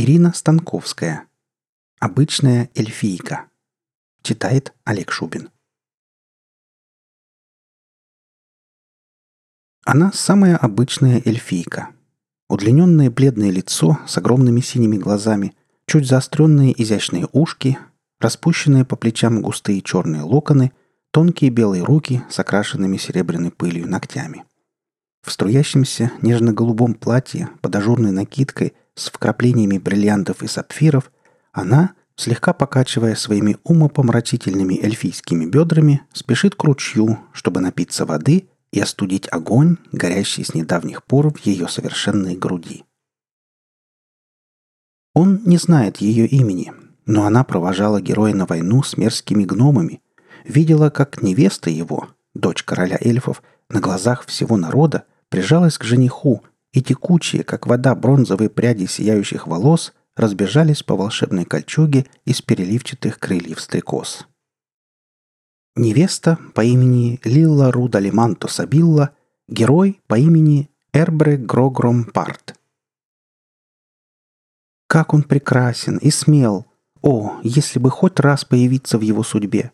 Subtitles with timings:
[0.00, 1.26] Ирина Станковская.
[1.98, 3.48] Обычная эльфийка.
[4.22, 5.50] Читает Олег Шубин.
[9.84, 11.88] Она самая обычная эльфийка.
[12.48, 15.56] Удлиненное бледное лицо с огромными синими глазами,
[15.88, 17.76] чуть заостренные изящные ушки,
[18.20, 20.70] распущенные по плечам густые черные локоны,
[21.10, 24.44] тонкие белые руки с окрашенными серебряной пылью ногтями.
[25.26, 31.10] В струящемся нежно-голубом платье под ажурной накидкой– с вкраплениями бриллиантов и сапфиров,
[31.52, 39.28] она, слегка покачивая своими умопомрачительными эльфийскими бедрами, спешит к ручью, чтобы напиться воды и остудить
[39.30, 42.84] огонь, горящий с недавних пор в ее совершенной груди.
[45.14, 46.72] Он не знает ее имени,
[47.06, 50.02] но она провожала героя на войну с мерзкими гномами,
[50.44, 56.82] видела, как невеста его, дочь короля эльфов, на глазах всего народа прижалась к жениху, и
[56.82, 64.26] текучие, как вода, бронзовые пряди сияющих волос разбежались по волшебной кольчуге из переливчатых крыльев стрекоз.
[65.76, 69.14] Невеста по имени Лилла Руда Лиманто Сабилла,
[69.46, 72.58] герой по имени Эрбре Грогром Парт.
[74.88, 76.66] Как он прекрасен и смел!
[77.00, 79.72] О, если бы хоть раз появиться в его судьбе!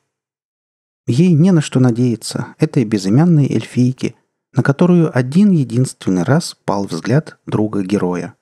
[1.06, 4.14] Ей не на что надеяться, этой безымянной эльфийке–
[4.55, 8.34] на которую один единственный раз пал взгляд друга-героя.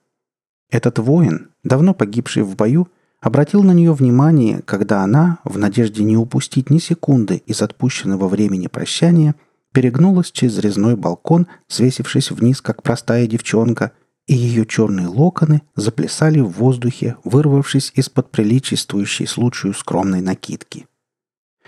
[0.69, 2.87] Этот воин, давно погибший в бою,
[3.19, 8.67] обратил на нее внимание, когда она, в надежде не упустить ни секунды из отпущенного времени
[8.67, 9.35] прощания,
[9.71, 13.91] перегнулась через резной балкон, свесившись вниз, как простая девчонка,
[14.27, 20.87] и ее черные локоны заплясали в воздухе, вырвавшись из-под приличествующей случаю скромной накидки.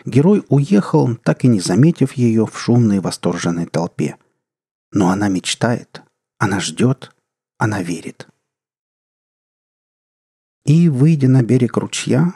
[0.05, 4.17] Герой уехал, так и не заметив ее в шумной восторженной толпе–
[4.95, 6.01] но она мечтает,
[6.39, 7.13] она ждет,
[7.57, 8.27] она верит.
[10.65, 12.33] И, выйдя на берег ручья,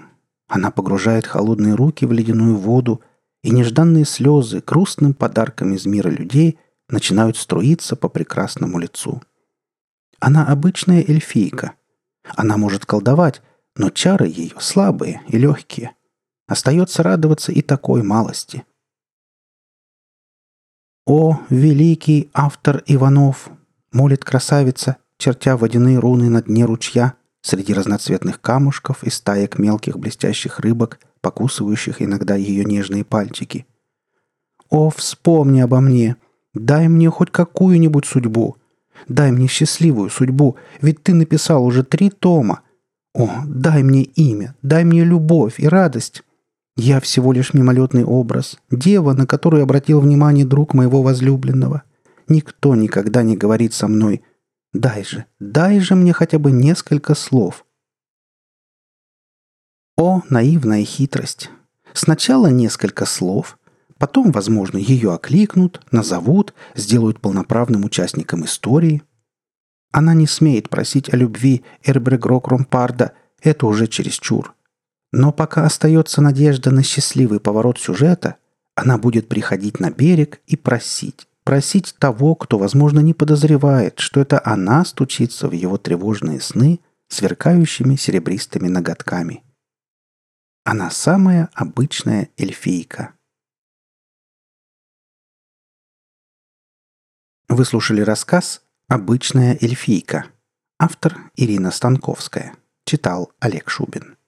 [0.47, 3.01] она погружает холодные руки в ледяную воду,
[3.43, 6.59] и нежданные слезы грустным подарком из мира людей
[6.89, 9.21] начинают струиться по прекрасному лицу.
[10.19, 11.75] Она обычная эльфийка.
[12.35, 13.41] Она может колдовать,
[13.77, 15.95] но чары ее слабые и легкие.
[16.45, 18.65] Остается радоваться и такой малости.
[21.09, 23.49] «О, великий автор Иванов!»—
[23.91, 30.59] молит красавица, чертя водяные руны на дне ручья среди разноцветных камушков и стаек мелких блестящих
[30.59, 33.65] рыбок, покусывающих иногда ее нежные пальчики.
[34.69, 36.15] «О, вспомни обо мне!
[36.53, 38.57] Дай мне хоть какую-нибудь судьбу!
[39.07, 42.61] Дай мне счастливую судьбу, ведь ты написал уже три тома!
[43.15, 46.23] О, дай мне имя, дай мне любовь и радость!»
[46.81, 51.83] Я всего лишь мимолетный образ, дева, на которую обратил внимание друг моего возлюбленного.
[52.29, 54.23] Никто никогда не говорит со мной
[54.71, 57.65] «Дай же, дай же мне хотя бы несколько слов».
[59.97, 61.49] О, наивная хитрость!
[61.91, 63.59] Сначала несколько слов,
[63.97, 69.03] потом, возможно, ее окликнут, назовут, сделают полноправным участником истории.
[69.91, 73.11] Она не смеет просить о любви Эрбрегрок Ромпарда,
[73.41, 74.55] это уже чересчур–
[75.11, 78.35] но пока остается надежда на счастливый поворот сюжета,
[78.75, 81.27] она будет приходить на берег и просить.
[81.43, 87.95] Просить того, кто, возможно, не подозревает, что это она стучится в его тревожные сны сверкающими
[87.95, 89.43] серебристыми ноготками.
[90.63, 93.13] Она самая обычная эльфийка.
[97.47, 100.27] Вы слушали рассказ «Обычная эльфийка».
[100.77, 102.55] Автор Ирина Станковская.
[102.85, 104.18] Читал Олег Шубин.